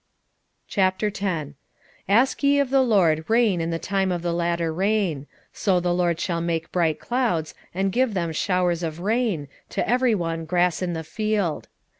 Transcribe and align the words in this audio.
10:1 0.67 1.53
Ask 2.09 2.41
ye 2.41 2.57
of 2.59 2.71
the 2.71 2.81
LORD 2.81 3.23
rain 3.27 3.61
in 3.61 3.69
the 3.69 3.77
time 3.77 4.11
of 4.11 4.23
the 4.23 4.33
latter 4.33 4.73
rain; 4.73 5.27
so 5.53 5.79
the 5.79 5.93
LORD 5.93 6.19
shall 6.19 6.41
make 6.41 6.71
bright 6.71 6.99
clouds, 6.99 7.53
and 7.71 7.91
give 7.91 8.15
them 8.15 8.31
showers 8.31 8.81
of 8.81 8.99
rain, 9.01 9.47
to 9.69 9.87
every 9.87 10.15
one 10.15 10.45
grass 10.45 10.81
in 10.81 10.93
the 10.93 11.03
field. 11.03 11.67